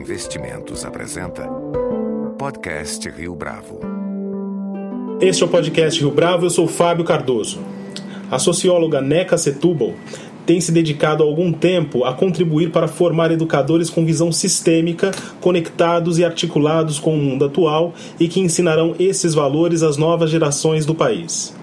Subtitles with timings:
[0.00, 1.46] Investimentos apresenta
[2.38, 3.80] Podcast Rio Bravo.
[5.20, 7.60] Este é o podcast Rio Bravo, eu sou Fábio Cardoso.
[8.30, 9.92] A socióloga Neca Setúbal
[10.46, 16.18] tem se dedicado há algum tempo a contribuir para formar educadores com visão sistêmica, conectados
[16.18, 20.94] e articulados com o mundo atual e que ensinarão esses valores às novas gerações do
[20.94, 21.54] país.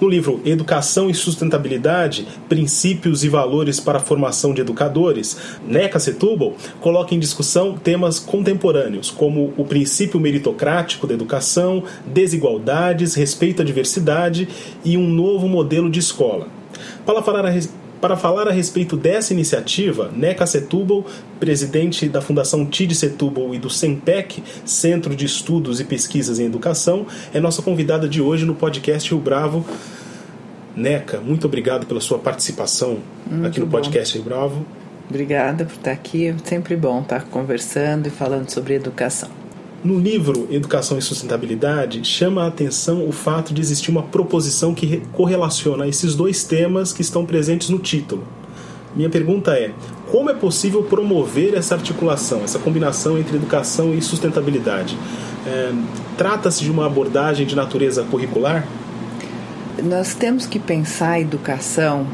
[0.00, 5.36] No livro Educação e Sustentabilidade: Princípios e Valores para a Formação de Educadores,
[5.66, 13.62] Neca Setúbal coloca em discussão temas contemporâneos, como o princípio meritocrático da educação, desigualdades, respeito
[13.62, 14.48] à diversidade
[14.84, 16.48] e um novo modelo de escola.
[17.04, 17.50] Para falar a
[18.00, 21.04] para falar a respeito dessa iniciativa, Neca Setúbal,
[21.40, 27.06] presidente da Fundação TID Setúbal e do SEMPEC, Centro de Estudos e Pesquisas em Educação,
[27.32, 29.64] é nossa convidada de hoje no podcast Rio Bravo.
[30.74, 34.66] Neca, muito obrigado pela sua participação muito aqui no podcast Rio Bravo.
[35.08, 36.26] Obrigada por estar aqui.
[36.26, 39.45] É sempre bom estar conversando e falando sobre educação.
[39.86, 45.00] No livro Educação e Sustentabilidade, chama a atenção o fato de existir uma proposição que
[45.12, 48.24] correlaciona esses dois temas que estão presentes no título.
[48.96, 49.70] Minha pergunta é:
[50.10, 54.98] como é possível promover essa articulação, essa combinação entre educação e sustentabilidade?
[55.46, 55.72] É,
[56.18, 58.66] Trata-se de uma abordagem de natureza curricular?
[59.84, 62.08] Nós temos que pensar a educação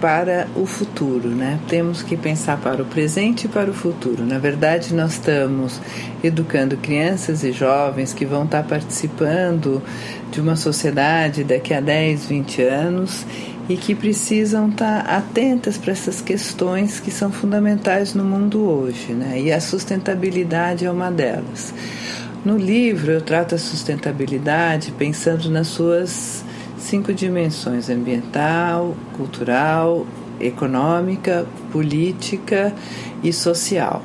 [0.00, 1.58] para o futuro, né?
[1.68, 4.24] Temos que pensar para o presente e para o futuro.
[4.24, 5.80] Na verdade, nós estamos
[6.22, 9.82] educando crianças e jovens que vão estar participando
[10.30, 13.26] de uma sociedade daqui a 10, 20 anos
[13.68, 19.40] e que precisam estar atentas para essas questões que são fundamentais no mundo hoje, né?
[19.40, 21.74] E a sustentabilidade é uma delas.
[22.44, 26.44] No livro eu trato a sustentabilidade pensando nas suas
[26.86, 30.06] cinco dimensões: ambiental, cultural,
[30.40, 32.74] econômica, política
[33.22, 34.02] e social.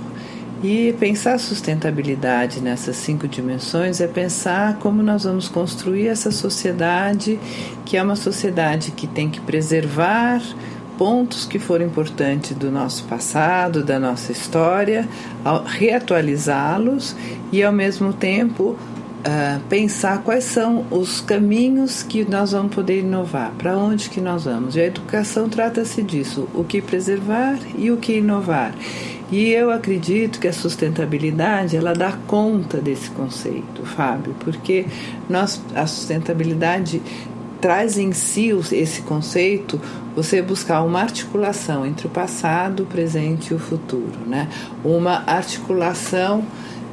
[0.63, 7.39] E pensar sustentabilidade nessas cinco dimensões é pensar como nós vamos construir essa sociedade,
[7.83, 10.39] que é uma sociedade que tem que preservar
[11.00, 15.09] pontos que foram importantes do nosso passado, da nossa história,
[15.66, 17.16] reatualizá-los
[17.51, 18.77] e, ao mesmo tempo,
[19.21, 24.45] uh, pensar quais são os caminhos que nós vamos poder inovar, para onde que nós
[24.45, 24.75] vamos.
[24.75, 28.73] E a educação trata-se disso, o que preservar e o que inovar.
[29.31, 34.85] E eu acredito que a sustentabilidade ela dá conta desse conceito, Fábio, porque
[35.29, 37.01] nós a sustentabilidade
[37.61, 39.79] traz em si esse conceito
[40.15, 44.49] você buscar uma articulação entre o passado, o presente e o futuro, né?
[44.83, 46.43] Uma articulação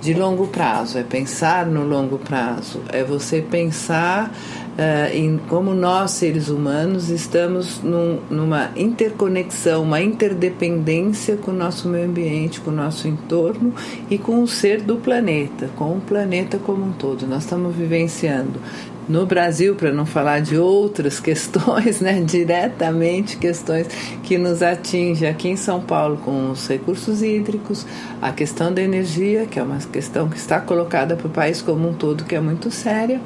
[0.01, 4.31] de longo prazo, é pensar no longo prazo, é você pensar
[4.79, 11.89] uh, em como nós, seres humanos, estamos num, numa interconexão, uma interdependência com o nosso
[11.89, 13.75] meio ambiente, com o nosso entorno
[14.09, 17.27] e com o ser do planeta, com o planeta como um todo.
[17.27, 18.61] Nós estamos vivenciando
[19.09, 23.89] no Brasil, para não falar de outras questões, né, diretamente questões
[24.23, 27.87] que nos atingem aqui em São Paulo com os recursos hídricos,
[28.21, 31.89] a questão da energia, que é uma questão que está colocada para o país como
[31.89, 33.21] um todo, que é muito séria.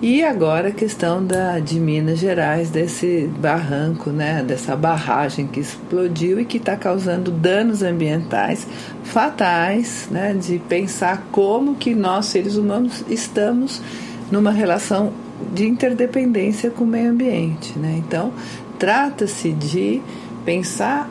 [0.00, 6.38] E agora a questão da, de Minas Gerais, desse barranco, né, dessa barragem que explodiu
[6.38, 8.64] e que está causando danos ambientais
[9.02, 13.82] fatais, né, de pensar como que nós, seres humanos, estamos
[14.30, 15.12] numa relação
[15.52, 17.76] de interdependência com o meio ambiente.
[17.76, 17.96] Né?
[17.98, 18.32] Então,
[18.78, 20.00] trata-se de
[20.44, 21.10] pensar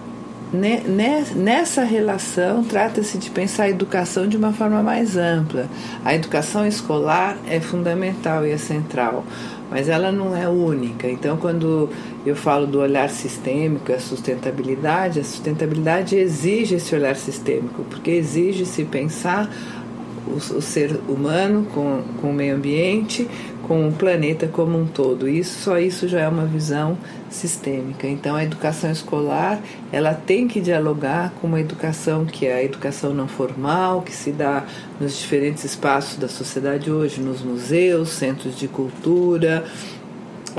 [0.53, 5.67] nessa relação, trata-se de pensar a educação de uma forma mais ampla.
[6.05, 9.25] A educação escolar é fundamental e é central,
[9.69, 11.09] mas ela não é única.
[11.09, 11.89] Então, quando
[12.25, 18.65] eu falo do olhar sistêmico, a sustentabilidade, a sustentabilidade exige esse olhar sistêmico, porque exige
[18.65, 19.49] se pensar
[20.27, 23.27] o, o, ser humano com, com o meio ambiente,
[23.67, 25.27] com o planeta como um todo.
[25.27, 26.97] Isso, só isso já é uma visão
[27.29, 28.07] sistêmica.
[28.07, 29.59] Então, a educação escolar
[29.91, 34.31] ela tem que dialogar com uma educação que é a educação não formal, que se
[34.31, 34.63] dá
[34.99, 39.65] nos diferentes espaços da sociedade hoje, nos museus, centros de cultura,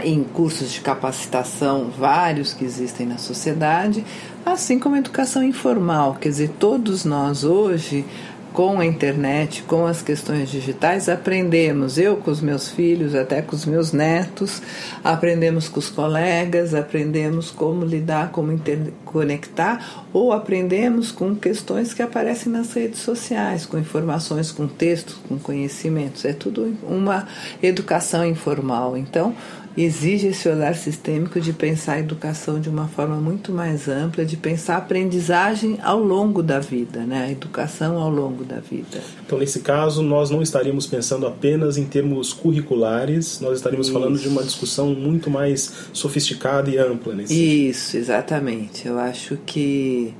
[0.04, 4.04] em cursos de capacitação vários que existem na sociedade,
[4.44, 8.04] assim como a educação informal, quer dizer, todos nós hoje
[8.52, 13.54] com a internet, com as questões digitais, aprendemos, eu com os meus filhos, até com
[13.54, 14.60] os meus netos,
[15.04, 22.50] aprendemos com os colegas, aprendemos como lidar, como interconectar, ou aprendemos com questões que aparecem
[22.50, 26.24] nas redes sociais, com informações, com textos, com conhecimentos.
[26.24, 27.26] É tudo uma
[27.62, 28.96] educação informal.
[28.96, 29.34] Então,
[29.82, 34.36] exige esse olhar sistêmico de pensar a educação de uma forma muito mais ampla, de
[34.36, 37.26] pensar a aprendizagem ao longo da vida, né?
[37.26, 39.00] a educação ao longo da vida.
[39.24, 43.94] Então, nesse caso, nós não estaríamos pensando apenas em termos curriculares, nós estaríamos Isso.
[43.94, 47.14] falando de uma discussão muito mais sofisticada e ampla.
[47.14, 48.88] Nesse Isso, exatamente.
[48.88, 50.12] Eu acho que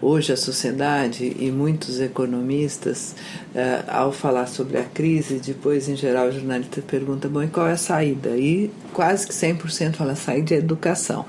[0.00, 3.14] Hoje a sociedade e muitos economistas,
[3.54, 7.66] eh, ao falar sobre a crise, depois em geral o jornalista pergunta, bom, e qual
[7.66, 8.36] é a saída?
[8.36, 11.24] E quase que 100% fala saída é educação.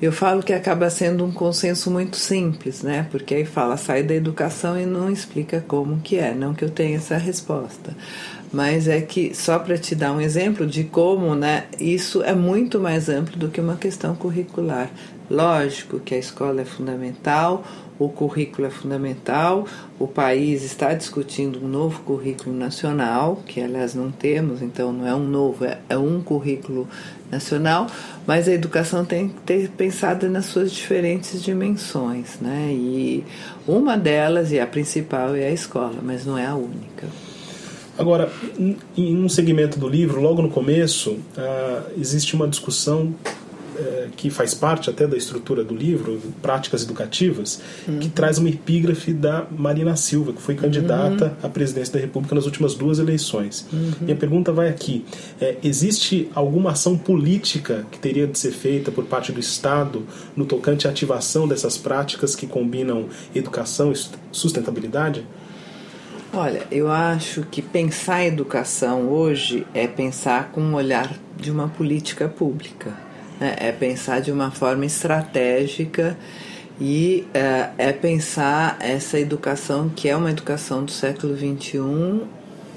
[0.00, 3.06] Eu falo que acaba sendo um consenso muito simples, né?
[3.10, 6.70] Porque aí fala sair da educação e não explica como que é, não que eu
[6.70, 7.96] tenha essa resposta.
[8.52, 12.78] Mas é que só para te dar um exemplo de como, né, isso é muito
[12.78, 14.90] mais amplo do que uma questão curricular.
[15.30, 17.64] Lógico que a escola é fundamental,
[18.04, 19.66] o currículo é fundamental,
[19.98, 25.14] o país está discutindo um novo currículo nacional, que aliás não temos, então não é
[25.14, 26.88] um novo, é, é um currículo
[27.30, 27.86] nacional,
[28.26, 32.70] mas a educação tem que ter pensado nas suas diferentes dimensões, né?
[32.72, 33.24] E
[33.66, 37.06] uma delas, e a principal, é a escola, mas não é a única.
[37.98, 38.30] Agora,
[38.96, 43.14] em um segmento do livro, logo no começo, uh, existe uma discussão
[44.16, 47.98] que faz parte até da estrutura do livro, Práticas Educativas, uhum.
[47.98, 51.46] que traz uma epígrafe da Marina Silva, que foi candidata uhum.
[51.46, 53.66] à presidência da República nas últimas duas eleições.
[53.72, 53.92] Uhum.
[54.02, 55.04] Minha pergunta vai aqui:
[55.40, 60.44] é, existe alguma ação política que teria de ser feita por parte do Estado no
[60.44, 63.96] tocante à ativação dessas práticas que combinam educação e
[64.30, 65.26] sustentabilidade?
[66.34, 72.26] Olha, eu acho que pensar educação hoje é pensar com um olhar de uma política
[72.26, 73.56] pública né?
[73.58, 76.16] é pensar de uma forma estratégica
[76.80, 82.22] e é, é, pensar essa educação que é uma educação do século XXI,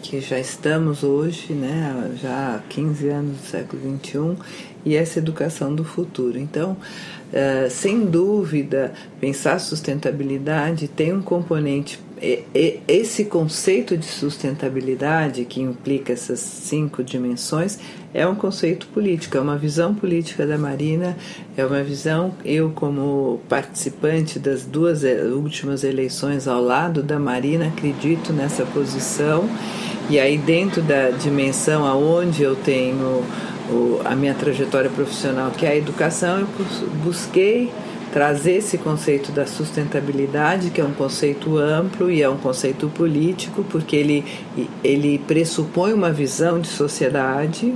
[0.01, 4.37] que já estamos hoje, né, já há 15 anos do século XXI,
[4.85, 6.37] e essa educação do futuro.
[6.37, 6.77] Então,
[7.33, 11.99] é, sem dúvida, pensar sustentabilidade tem um componente
[12.87, 17.77] esse conceito de sustentabilidade, que implica essas cinco dimensões,
[18.13, 21.17] é um conceito político, é uma visão política da Marina,
[21.57, 28.31] é uma visão, eu como participante das duas últimas eleições ao lado da Marina, acredito
[28.31, 29.49] nessa posição,
[30.09, 33.23] e aí dentro da dimensão aonde eu tenho
[34.05, 36.47] a minha trajetória profissional, que é a educação, eu
[37.03, 37.71] busquei
[38.15, 43.61] trazer esse conceito da sustentabilidade, que é um conceito amplo e é um conceito político,
[43.69, 44.23] porque ele,
[44.81, 47.75] ele pressupõe uma visão de sociedade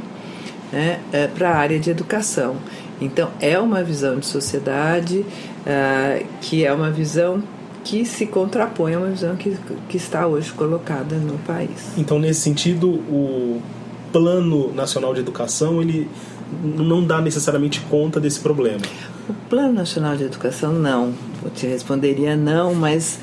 [0.72, 2.56] né, é, para a área de educação.
[3.02, 7.44] Então, é uma visão de sociedade uh, que é uma visão
[7.84, 9.58] que se contrapõe a uma visão que,
[9.90, 11.98] que está hoje colocada no país.
[11.98, 13.62] Então, nesse sentido, o
[14.14, 16.10] Plano Nacional de Educação ele
[16.64, 18.82] não dá necessariamente conta desse problema.
[19.30, 21.14] O Plano Nacional de Educação, não.
[21.44, 23.20] Eu te responderia não, mas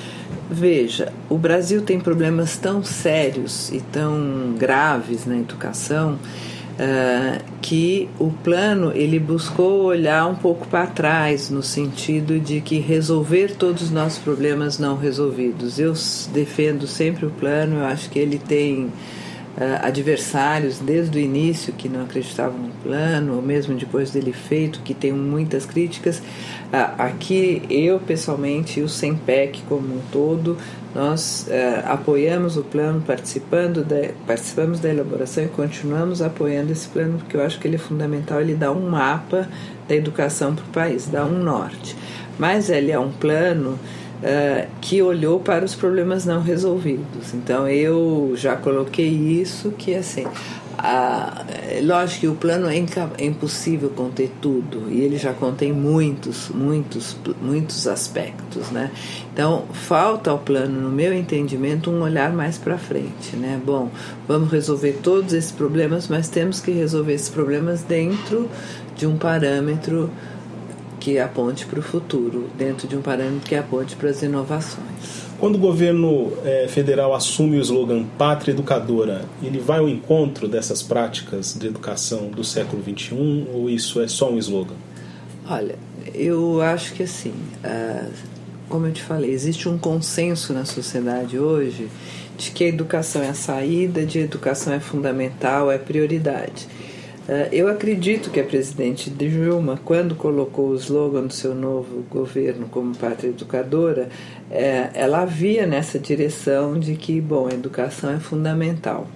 [0.48, 8.30] veja, o Brasil tem problemas tão sérios e tão graves na educação uh, que o
[8.30, 13.90] plano ele buscou olhar um pouco para trás no sentido de que resolver todos os
[13.90, 15.80] nossos problemas não resolvidos.
[15.80, 15.92] Eu
[16.32, 18.92] defendo sempre o plano, eu acho que ele tem
[19.82, 24.92] adversários desde o início que não acreditavam no plano, ou mesmo depois dele feito, que
[24.92, 26.18] tem muitas críticas.
[26.18, 30.58] Uh, aqui, eu pessoalmente e o SEMPEC como um todo,
[30.94, 33.86] nós uh, apoiamos o plano, participando
[34.26, 38.40] participamos da elaboração e continuamos apoiando esse plano, porque eu acho que ele é fundamental,
[38.40, 39.48] ele dá um mapa
[39.88, 41.96] da educação para o país, dá um norte.
[42.38, 43.78] Mas ele é um plano
[44.23, 47.35] uh, que olhou para os problemas não resolvidos.
[47.35, 50.26] Então eu já coloquei isso que assim,
[50.78, 51.44] a,
[51.82, 52.76] lógico que o plano é,
[53.18, 58.90] é impossível conter tudo e ele já contém muitos, muitos, muitos aspectos, né?
[59.32, 63.61] Então falta ao plano, no meu entendimento, um olhar mais para frente, né?
[63.64, 63.90] Bom,
[64.28, 68.49] vamos resolver todos esses problemas, mas temos que resolver esses problemas dentro
[68.96, 70.11] de um parâmetro
[71.06, 75.22] que aponte para o futuro, dentro de um parâmetro que aponte para as inovações.
[75.38, 80.82] Quando o governo é, federal assume o slogan Pátria Educadora, ele vai ao encontro dessas
[80.82, 84.75] práticas de educação do século XXI ou isso é só um slogan?
[85.48, 85.76] Olha,
[86.12, 87.34] eu acho que assim,
[88.68, 91.86] como eu te falei, existe um consenso na sociedade hoje
[92.36, 96.66] de que a educação é a saída, de educação é fundamental, é prioridade.
[97.28, 102.68] Eh, eu acredito que a presidente Dilma, quando colocou o slogan do seu novo governo
[102.68, 104.09] como pátria educadora,
[104.50, 109.09] eh, ela havia nessa direção de que, bom, a educação é fundamental.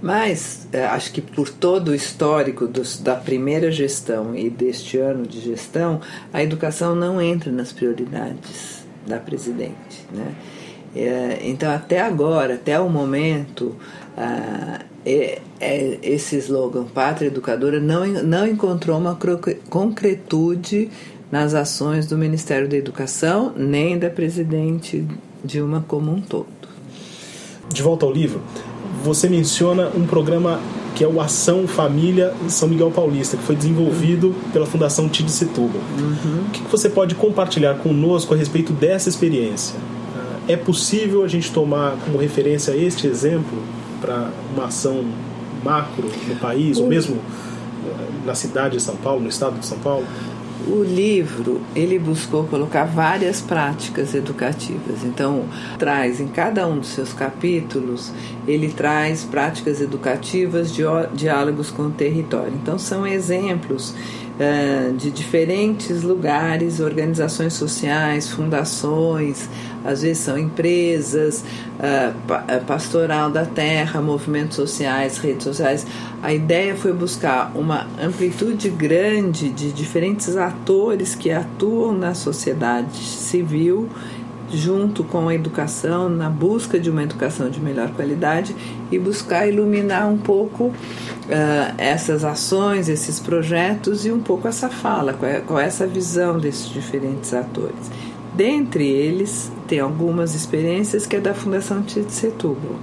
[0.00, 5.26] Mas é, acho que por todo o histórico dos, da primeira gestão e deste ano
[5.26, 6.00] de gestão,
[6.32, 10.06] a educação não entra nas prioridades da presidente.
[10.12, 10.34] Né?
[10.94, 13.74] É, então, até agora, até o momento,
[14.16, 14.95] ah, é, é,
[16.02, 19.16] esse slogan Pátria Educadora não, não encontrou uma
[19.70, 20.90] concretude
[21.30, 25.06] nas ações do Ministério da Educação nem da presidente
[25.44, 26.46] Dilma como um todo.
[27.72, 28.40] De volta ao livro,
[29.04, 30.60] você menciona um programa
[30.96, 35.80] que é o Ação Família São Miguel Paulista, que foi desenvolvido pela Fundação Tid Setúbal.
[35.98, 36.46] Uhum.
[36.46, 39.76] O que você pode compartilhar conosco a respeito dessa experiência?
[40.48, 43.58] É possível a gente tomar como referência este exemplo
[44.00, 45.04] para uma ação
[45.64, 47.18] macro no país, ou mesmo
[48.24, 50.06] na cidade de São Paulo, no estado de São Paulo?
[50.66, 55.04] o livro ele buscou colocar várias práticas educativas.
[55.04, 55.44] Então,
[55.78, 58.12] traz em cada um dos seus capítulos,
[58.46, 60.82] ele traz práticas educativas de
[61.14, 62.52] diálogos com o território.
[62.54, 69.48] Então, são exemplos uh, de diferentes lugares, organizações sociais, fundações,
[69.86, 71.44] às vezes são empresas,
[71.78, 75.86] uh, pastoral da terra, movimentos sociais, redes sociais.
[76.22, 83.88] A ideia foi buscar uma amplitude grande de diferentes atores que atuam na sociedade civil
[84.50, 88.54] junto com a educação, na busca de uma educação de melhor qualidade
[88.90, 90.74] e buscar iluminar um pouco uh,
[91.78, 96.38] essas ações, esses projetos e um pouco essa fala, qual é, qual é essa visão
[96.38, 97.90] desses diferentes atores.
[98.34, 102.76] Dentre eles, tem algumas experiências que é da Fundação Tite Setúbal.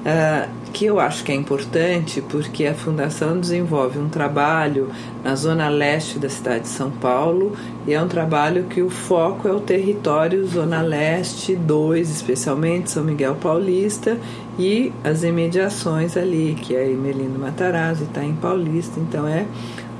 [0.00, 4.88] Uh, que eu acho que é importante porque a Fundação desenvolve um trabalho
[5.22, 7.52] na zona leste da cidade de São Paulo
[7.86, 13.04] e é um trabalho que o foco é o território Zona Leste 2, especialmente São
[13.04, 14.16] Miguel Paulista
[14.58, 19.44] e as imediações ali, que é Emelino Matarazzo, Itaim Paulista, então é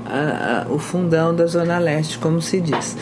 [0.05, 2.97] a, a, o fundão da Zona Leste, como se diz.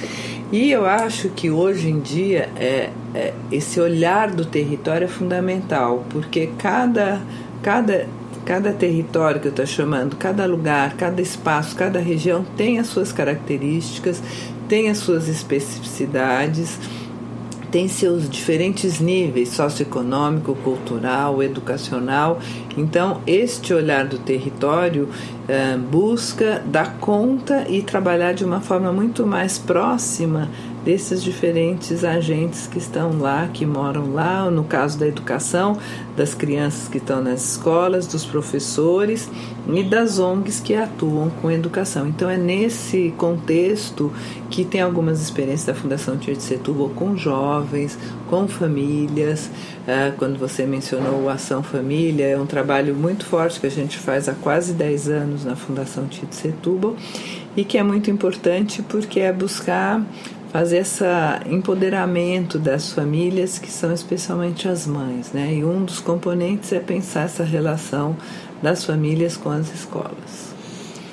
[0.52, 6.04] E eu acho que hoje em dia é, é, esse olhar do território é fundamental,
[6.10, 7.22] porque cada
[7.62, 8.08] cada,
[8.46, 13.12] cada território que eu estou chamando, cada lugar, cada espaço, cada região tem as suas
[13.12, 14.22] características,
[14.68, 16.78] tem as suas especificidades,
[17.72, 22.40] tem seus diferentes níveis socioeconômico, cultural, educacional.
[22.78, 25.10] Então, este olhar do território
[25.48, 30.50] eh, busca dar conta e trabalhar de uma forma muito mais próxima
[30.84, 35.78] desses diferentes agentes que estão lá, que moram lá, no caso da educação,
[36.16, 39.30] das crianças que estão nas escolas, dos professores
[39.68, 42.08] e das ONGs que atuam com educação.
[42.08, 44.12] Então é nesse contexto
[44.50, 47.98] que tem algumas experiências da Fundação Tia de Setúbal com jovens,
[48.30, 49.50] com famílias.
[49.88, 53.98] É, quando você mencionou o Ação Família, é um trabalho muito forte que a gente
[53.98, 56.96] faz há quase 10 anos na Fundação Tia de Setúbal
[57.56, 60.02] e que é muito importante porque é buscar
[60.52, 61.04] fazer esse
[61.48, 65.54] empoderamento das famílias que são especialmente as mães, né?
[65.54, 68.18] E um dos componentes é pensar essa relação
[68.62, 70.54] das famílias com as escolas.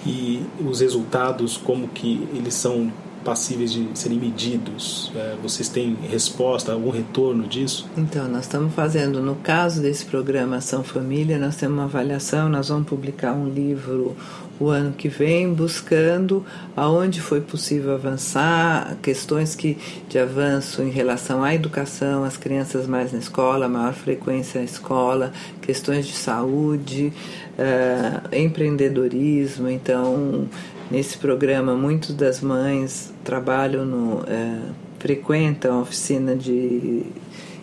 [0.07, 2.93] E os resultados, como que eles são
[3.27, 5.11] passíveis de serem medidos?
[5.17, 7.91] É, vocês têm resposta, algum retorno disso?
[7.97, 12.69] Então, nós estamos fazendo, no caso desse programa Ação Família, nós temos uma avaliação, nós
[12.69, 14.17] vamos publicar um livro
[14.59, 19.77] o ano que vem, buscando aonde foi possível avançar, questões que
[20.09, 25.33] de avanço em relação à educação, as crianças mais na escola, maior frequência na escola,
[25.61, 27.13] questões de saúde,
[27.59, 29.69] uh, empreendedorismo.
[29.69, 30.49] Então,
[30.91, 37.03] nesse programa, muitas das mães trabalham no uh, frequentam a oficina de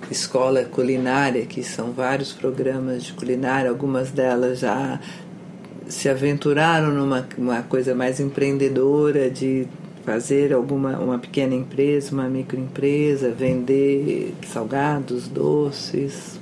[0.10, 5.00] escola culinária, que são vários programas de culinária, algumas delas já
[5.88, 9.68] se aventuraram numa uma coisa mais empreendedora de
[10.06, 16.40] fazer alguma uma pequena empresa, uma microempresa, vender salgados, doces.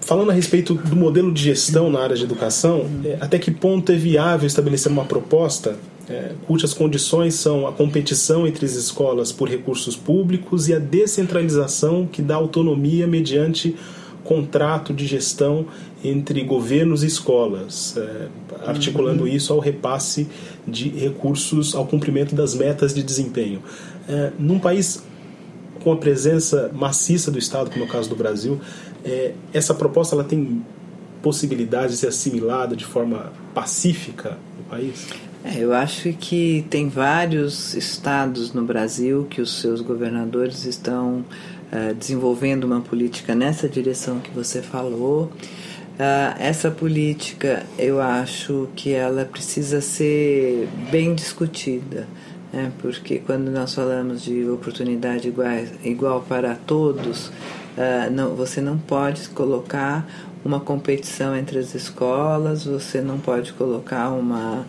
[0.00, 3.92] Falando a respeito do modelo de gestão na área de educação, é, até que ponto
[3.92, 5.76] é viável estabelecer uma proposta
[6.08, 12.06] é, cujas condições são a competição entre as escolas por recursos públicos e a descentralização
[12.06, 13.76] que dá autonomia mediante
[14.24, 15.66] contrato de gestão
[16.04, 18.28] entre governos e escolas, é,
[18.66, 19.28] articulando uhum.
[19.28, 20.28] isso ao repasse
[20.66, 23.62] de recursos ao cumprimento das metas de desempenho.
[24.08, 25.02] É, num país
[25.82, 28.60] com a presença maciça do Estado, como é o caso do Brasil,
[29.04, 30.62] é, essa proposta ela tem
[31.22, 35.06] possibilidade de ser assimilada de forma pacífica no país?
[35.44, 41.24] É, eu acho que tem vários estados no Brasil que os seus governadores estão
[41.72, 45.32] uh, desenvolvendo uma política nessa direção que você falou.
[45.94, 52.06] Uh, essa política, eu acho que ela precisa ser bem discutida,
[52.52, 52.70] né?
[52.78, 55.48] porque quando nós falamos de oportunidade igual,
[55.84, 60.06] igual para todos, uh, não, você não pode colocar
[60.44, 64.66] uma competição entre as escolas, você não pode colocar uma,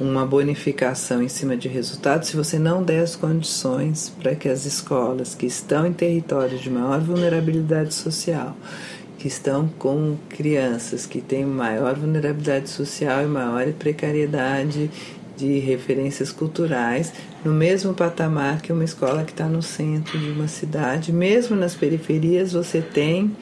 [0.00, 4.66] uma bonificação em cima de resultados se você não der as condições para que as
[4.66, 8.56] escolas que estão em territórios de maior vulnerabilidade social,
[9.18, 14.90] que estão com crianças que têm maior vulnerabilidade social e maior precariedade
[15.36, 17.12] de referências culturais,
[17.44, 21.74] no mesmo patamar que uma escola que está no centro de uma cidade, mesmo nas
[21.74, 23.34] periferias você tem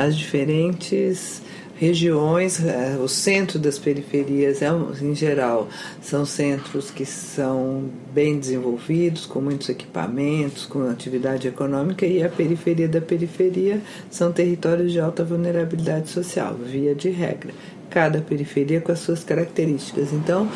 [0.00, 1.42] as diferentes
[1.80, 4.68] regiões, eh, o centro das periferias, é
[5.00, 5.66] em geral,
[6.02, 12.86] são centros que são bem desenvolvidos, com muitos equipamentos, com atividade econômica, e a periferia
[12.86, 13.80] da periferia
[14.10, 17.52] são territórios de alta vulnerabilidade social, via de regra.
[17.88, 20.12] Cada periferia com as suas características.
[20.12, 20.48] Então,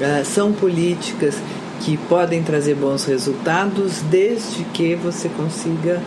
[0.00, 1.34] eh, são políticas
[1.80, 6.00] que podem trazer bons resultados desde que você consiga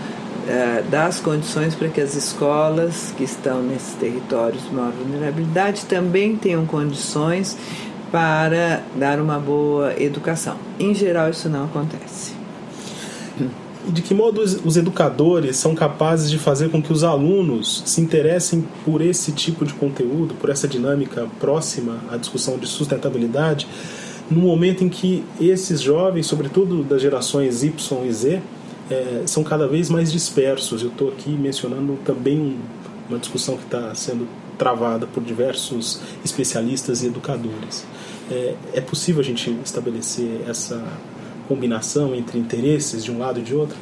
[0.48, 5.86] é, dar as condições para que as escolas que estão nesses territórios de maior vulnerabilidade
[5.86, 7.58] também tenham condições
[8.12, 10.56] para dar uma boa educação.
[10.80, 12.34] Em geral, isso não acontece.
[13.88, 18.64] De que modo os educadores são capazes de fazer com que os alunos se interessem
[18.86, 23.68] por esse tipo de conteúdo, por essa dinâmica próxima à discussão de sustentabilidade,
[24.32, 28.42] no momento em que esses jovens, sobretudo das gerações Y e Z,
[28.90, 30.82] é, são cada vez mais dispersos.
[30.82, 32.58] Eu estou aqui mencionando também
[33.10, 37.86] uma discussão que está sendo travada por diversos especialistas e educadores.
[38.32, 40.84] É, é possível a gente estabelecer essa
[41.48, 43.78] combinação entre interesses de um lado e de outro?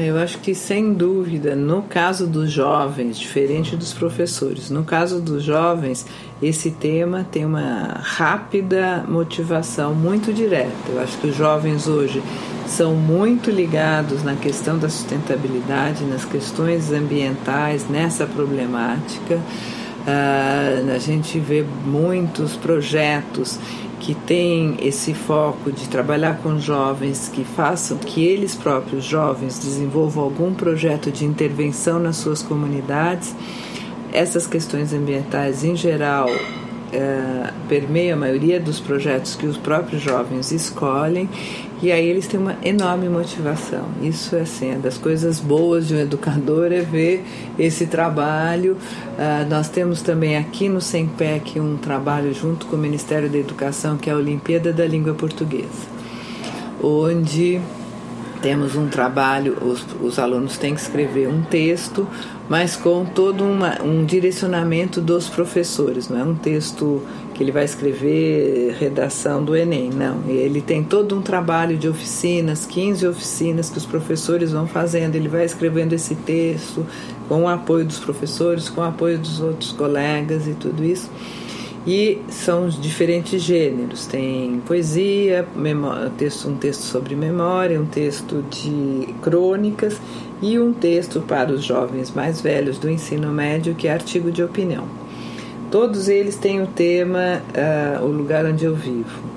[0.00, 5.42] Eu acho que sem dúvida, no caso dos jovens, diferente dos professores, no caso dos
[5.42, 6.06] jovens,
[6.40, 10.70] esse tema tem uma rápida motivação muito direta.
[10.88, 12.22] Eu acho que os jovens hoje
[12.64, 19.34] são muito ligados na questão da sustentabilidade, nas questões ambientais, nessa problemática.
[19.34, 23.58] Uh, a gente vê muitos projetos
[24.08, 30.24] que têm esse foco de trabalhar com jovens, que façam que eles próprios jovens desenvolvam
[30.24, 33.36] algum projeto de intervenção nas suas comunidades.
[34.10, 36.26] Essas questões ambientais, em geral,
[36.90, 41.28] é, permeia a maioria dos projetos que os próprios jovens escolhem
[41.80, 43.84] e aí eles têm uma enorme motivação.
[44.02, 47.24] Isso é assim, das coisas boas de um educador é ver
[47.58, 48.72] esse trabalho.
[48.72, 53.96] Uh, nós temos também aqui no SEMPEC um trabalho junto com o Ministério da Educação
[53.96, 55.86] que é a Olimpíada da Língua Portuguesa,
[56.82, 57.60] onde
[58.42, 62.06] temos um trabalho, os, os alunos têm que escrever um texto,
[62.48, 67.02] mas com todo uma, um direcionamento dos professores, não é um texto
[67.38, 70.24] que ele vai escrever redação do Enem, não.
[70.26, 75.28] Ele tem todo um trabalho de oficinas, 15 oficinas que os professores vão fazendo, ele
[75.28, 76.84] vai escrevendo esse texto
[77.28, 81.08] com o apoio dos professores, com o apoio dos outros colegas e tudo isso.
[81.86, 84.04] E são diferentes gêneros.
[84.04, 90.00] Tem poesia, um texto sobre memória, um texto de crônicas
[90.42, 94.42] e um texto para os jovens mais velhos do ensino médio, que é artigo de
[94.42, 95.07] opinião.
[95.70, 97.42] Todos eles têm o tema
[98.00, 99.28] uh, O Lugar Onde Eu Vivo.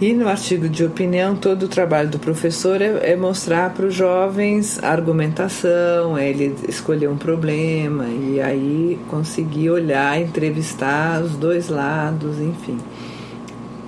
[0.00, 3.94] E no artigo de opinião, todo o trabalho do professor é, é mostrar para os
[3.94, 11.68] jovens a argumentação, é ele escolher um problema e aí conseguir olhar, entrevistar os dois
[11.68, 12.78] lados, enfim,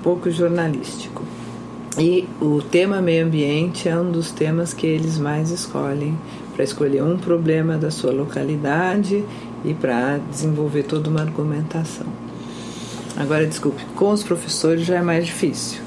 [0.02, 1.22] pouco jornalístico.
[1.96, 6.18] E o tema meio ambiente é um dos temas que eles mais escolhem
[6.54, 9.24] para escolher um problema da sua localidade
[9.64, 12.06] e para desenvolver toda uma argumentação.
[13.16, 15.80] Agora, desculpe, com os professores já é mais difícil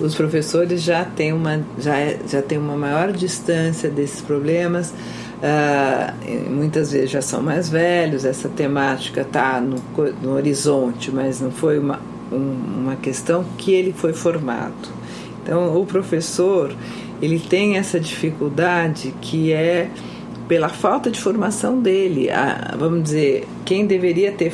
[0.00, 4.92] os professores já têm uma, já, é, já têm uma maior distância desses problemas.
[5.38, 9.76] Uh, muitas vezes já são mais velhos, essa temática está no,
[10.20, 12.00] no, horizonte, mas não foi uma,
[12.32, 14.74] um, uma questão que ele foi formado.
[15.42, 16.74] Então, o professor
[17.22, 19.88] ele tem essa dificuldade que é
[20.48, 22.30] pela falta de formação dele.
[22.30, 24.52] A, vamos dizer, quem deveria ter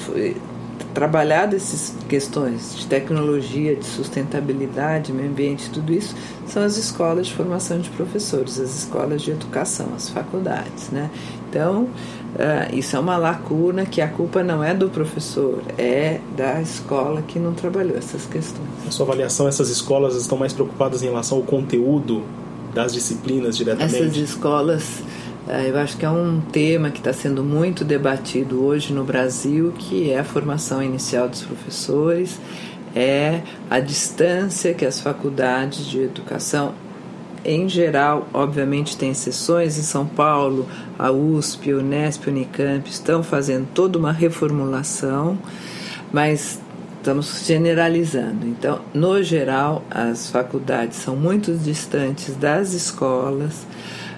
[0.92, 6.14] trabalhado essas questões de tecnologia, de sustentabilidade, meio ambiente, tudo isso,
[6.46, 11.10] são as escolas de formação de professores, as escolas de educação, as faculdades, né?
[11.50, 16.60] Então, uh, isso é uma lacuna que a culpa não é do professor, é da
[16.60, 18.68] escola que não trabalhou essas questões.
[18.86, 22.22] A sua avaliação, essas escolas estão mais preocupadas em relação ao conteúdo
[22.72, 23.96] das disciplinas diretamente?
[23.96, 25.02] Essas escolas
[25.46, 30.10] eu acho que é um tema que está sendo muito debatido hoje no Brasil, que
[30.10, 32.40] é a formação inicial dos professores,
[32.94, 36.74] é a distância que as faculdades de educação,
[37.44, 40.66] em geral, obviamente tem exceções, em São Paulo,
[40.98, 45.38] a USP, o Unesp, o Unicamp estão fazendo toda uma reformulação,
[46.10, 46.58] mas
[46.96, 48.46] estamos generalizando.
[48.46, 53.66] Então, no geral, as faculdades são muito distantes das escolas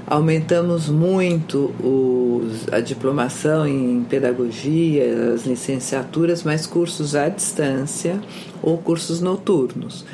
[0.06, 8.20] aumentamos muito os, a diplomação em pedagogia, as licenciaturas, mas cursos à distância
[8.62, 10.04] ou cursos noturnos.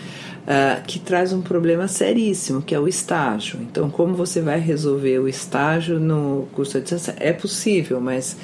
[0.42, 3.60] Uh, que traz um problema seríssimo, que é o estágio.
[3.62, 7.14] Então, como você vai resolver o estágio no curso à distância?
[7.20, 8.36] É possível, mas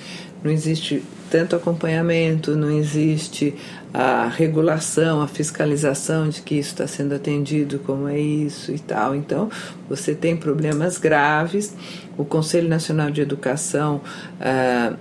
[0.45, 3.53] não existe tanto acompanhamento, não existe
[3.93, 9.15] a regulação, a fiscalização de que isso está sendo atendido, como é isso e tal.
[9.15, 9.51] Então,
[9.89, 11.75] você tem problemas graves.
[12.17, 14.01] O Conselho Nacional de Educação
[14.41, 14.95] ah,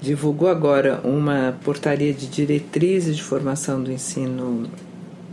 [0.00, 4.68] divulgou agora uma portaria de diretrizes de formação do ensino,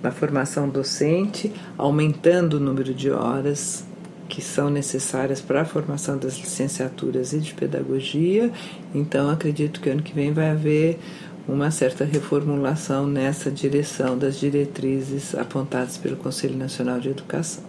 [0.01, 3.85] da formação docente, aumentando o número de horas
[4.27, 8.49] que são necessárias para a formação das licenciaturas e de pedagogia.
[8.95, 10.97] Então, acredito que ano que vem vai haver
[11.47, 17.63] uma certa reformulação nessa direção das diretrizes apontadas pelo Conselho Nacional de Educação.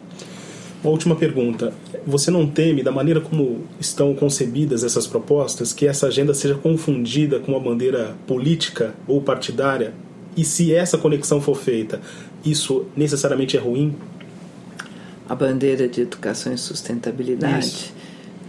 [0.82, 1.72] Uma última pergunta.
[2.06, 7.38] Você não teme, da maneira como estão concebidas essas propostas, que essa agenda seja confundida
[7.38, 9.94] com uma bandeira política ou partidária?
[10.36, 12.00] E se essa conexão for feita,
[12.44, 13.94] isso necessariamente é ruim
[15.28, 17.66] a bandeira de educação e sustentabilidade.
[17.66, 18.01] Isso.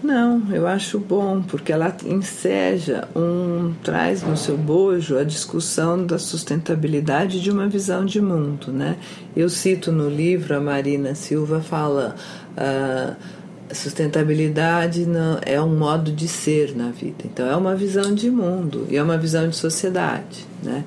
[0.03, 6.19] Não, eu acho bom, porque ela enseja um traz no seu bojo a discussão da
[6.19, 8.97] sustentabilidade de uma visão de mundo, né?
[9.33, 12.15] Eu cito no livro a Marina Silva fala
[12.57, 13.15] uh,
[13.73, 17.23] sustentabilidade não, é um modo de ser na vida.
[17.23, 20.83] Então é uma visão de mundo e é uma visão de sociedade, né?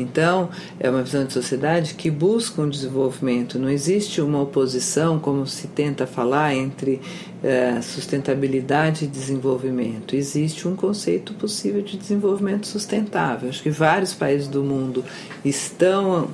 [0.00, 3.58] Então, é uma visão de sociedade que busca um desenvolvimento.
[3.58, 7.00] Não existe uma oposição, como se tenta falar, entre
[7.42, 10.16] é, sustentabilidade e desenvolvimento.
[10.16, 13.48] Existe um conceito possível de desenvolvimento sustentável.
[13.48, 15.04] Acho que vários países do mundo
[15.44, 16.30] estão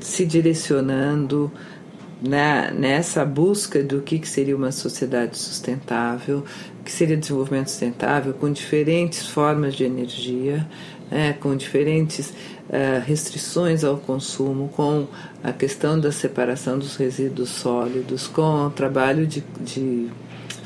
[0.00, 1.50] se direcionando
[2.20, 6.44] na, nessa busca do que, que seria uma sociedade sustentável,
[6.84, 10.66] que seria desenvolvimento sustentável, com diferentes formas de energia,
[11.10, 12.32] né, com diferentes
[13.04, 15.06] restrições ao consumo, com
[15.42, 20.08] a questão da separação dos resíduos sólidos, com o trabalho de, de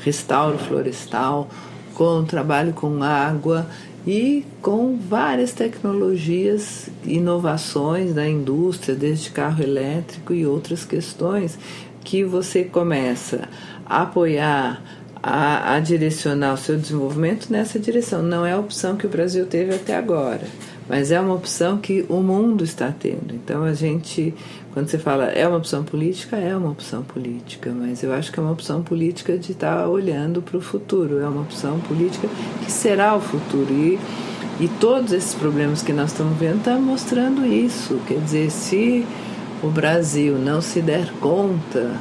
[0.03, 1.49] restauro florestal,
[1.95, 3.67] com o trabalho com água
[4.05, 11.57] e com várias tecnologias, inovações da indústria, desde carro elétrico e outras questões,
[12.03, 13.47] que você começa
[13.85, 14.83] a apoiar,
[15.21, 18.21] a, a direcionar o seu desenvolvimento nessa direção.
[18.21, 20.41] Não é a opção que o Brasil teve até agora
[20.87, 23.33] mas é uma opção que o mundo está tendo.
[23.33, 24.33] Então a gente,
[24.73, 28.39] quando você fala é uma opção política, é uma opção política, mas eu acho que
[28.39, 32.27] é uma opção política de estar olhando para o futuro, é uma opção política
[32.63, 33.71] que será o futuro.
[33.71, 33.99] E,
[34.59, 37.99] e todos esses problemas que nós estamos vendo estão mostrando isso.
[38.07, 39.05] Quer dizer, se
[39.63, 41.91] o Brasil não se der conta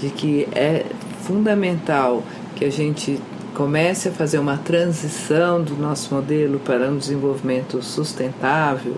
[0.00, 0.84] de que é
[1.22, 2.22] fundamental
[2.54, 3.20] que a gente
[3.56, 8.94] comece a fazer uma transição do nosso modelo para um desenvolvimento sustentável,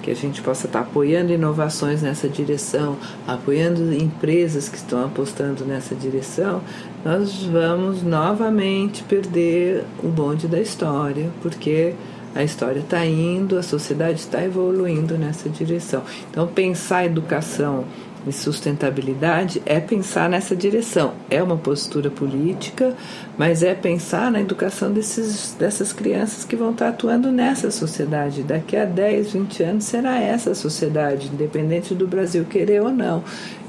[0.00, 5.96] que a gente possa estar apoiando inovações nessa direção, apoiando empresas que estão apostando nessa
[5.96, 6.62] direção,
[7.04, 11.92] nós vamos novamente perder o bonde da história, porque
[12.32, 16.04] a história está indo, a sociedade está evoluindo nessa direção.
[16.30, 17.84] Então, pensar a educação
[18.26, 21.14] e sustentabilidade é pensar nessa direção.
[21.30, 22.94] É uma postura política,
[23.38, 28.42] mas é pensar na educação desses, dessas crianças que vão estar atuando nessa sociedade.
[28.42, 33.22] Daqui a 10, 20 anos será essa sociedade, independente do Brasil querer ou não.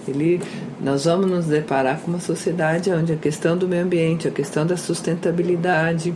[0.07, 0.41] Ele,
[0.81, 4.65] nós vamos nos deparar com uma sociedade onde a questão do meio ambiente, a questão
[4.65, 6.15] da sustentabilidade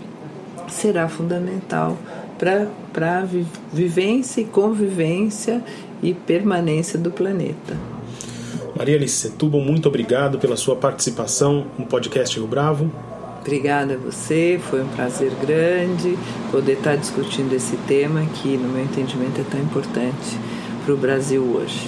[0.67, 1.97] será fundamental
[2.39, 3.27] para a
[3.71, 5.61] vivência e convivência
[6.01, 7.90] e permanência do planeta.
[8.81, 12.89] Maria Alice Setúbal, muito obrigado pela sua participação no podcast Rio Bravo.
[13.39, 16.17] Obrigada a você, foi um prazer grande
[16.49, 20.35] poder estar discutindo esse tema que, no meu entendimento, é tão importante
[20.83, 21.87] para o Brasil hoje.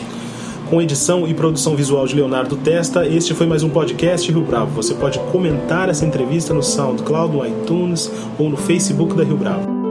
[0.69, 4.75] Com edição e produção visual de Leonardo Testa, este foi mais um podcast Rio Bravo.
[4.75, 9.82] Você pode comentar essa entrevista no SoundCloud, no iTunes ou no Facebook da Rio Bravo.